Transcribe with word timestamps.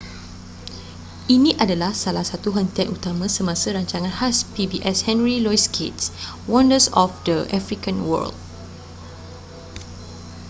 ini 1.35 1.51
adalah 1.63 1.91
salah 2.03 2.25
satu 2.31 2.49
hentian 2.57 2.89
utama 2.95 3.25
semasa 3.35 3.67
rancangan 3.77 4.09
khas 4.17 4.37
pbs 4.53 4.97
henry 5.07 5.37
louis 5.43 5.65
gates 5.75 6.05
wonders 6.53 6.87
of 7.01 7.09
the 7.29 7.37
african 7.59 7.97
world 8.09 8.33